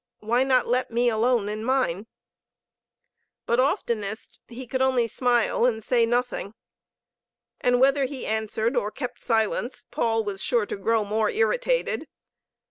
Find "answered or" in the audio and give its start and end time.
8.25-8.89